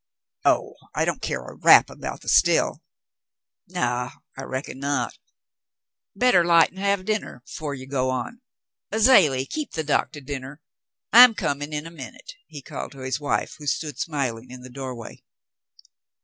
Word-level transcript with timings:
"Oh, 0.43 0.73
I 0.95 1.05
don't 1.05 1.21
care 1.21 1.45
a 1.45 1.53
rap 1.53 1.87
about 1.87 2.21
the 2.21 2.27
still." 2.27 2.81
"Naw, 3.67 4.09
I 4.35 4.41
reckon 4.41 4.79
not. 4.79 5.19
Better 6.15 6.43
light 6.43 6.71
an' 6.71 6.77
have 6.79 7.05
dinner 7.05 7.43
'fore 7.45 7.75
you 7.75 7.85
go 7.85 8.09
on. 8.09 8.41
Azalie, 8.91 9.45
keep 9.45 9.73
the 9.73 9.83
doc 9.83 10.11
to 10.13 10.21
dinner. 10.21 10.59
I'm 11.13 11.35
comin' 11.35 11.71
in 11.71 11.85
a 11.85 11.91
minute," 11.91 12.33
he 12.47 12.63
called 12.63 12.93
to 12.93 13.01
his 13.01 13.19
wife, 13.19 13.57
who 13.59 13.67
stood 13.67 13.99
smiling 13.99 14.49
in 14.49 14.61
the 14.61 14.71
doorway. 14.71 15.21